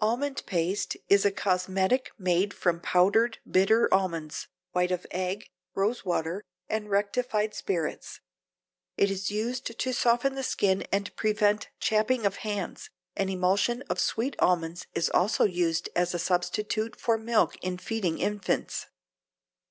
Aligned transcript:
Almond 0.00 0.42
paste 0.46 0.96
is 1.10 1.26
a 1.26 1.30
cosmetic 1.30 2.10
made 2.16 2.54
from 2.54 2.80
powdered 2.80 3.40
bitter 3.46 3.92
almonds, 3.92 4.48
white 4.72 4.90
of 4.90 5.06
egg, 5.10 5.50
rose 5.74 6.02
water 6.02 6.42
and 6.66 6.88
rectified 6.88 7.52
spirits. 7.52 8.20
It 8.96 9.10
is 9.10 9.30
used 9.30 9.78
to 9.78 9.92
soften 9.92 10.34
the 10.34 10.42
skin 10.42 10.86
and 10.90 11.14
prevent 11.14 11.68
chapping 11.78 12.24
of 12.24 12.36
hands. 12.36 12.88
An 13.16 13.28
emulsion 13.28 13.82
of 13.90 14.00
sweet 14.00 14.34
almonds 14.38 14.86
is 14.94 15.10
also 15.10 15.44
used 15.44 15.90
as 15.94 16.14
a 16.14 16.18
substitute 16.18 16.96
for 16.98 17.18
milk 17.18 17.54
in 17.58 17.76
feeding 17.76 18.16
infants. 18.18 18.86